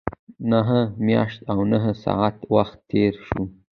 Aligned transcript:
نهه 0.51 0.81
میاشتې 1.05 1.43
او 1.51 1.59
نهه 1.71 1.91
ساعته 2.03 2.43
وخت 2.55 2.77
تېر 2.91 3.13
شو. 3.27 3.41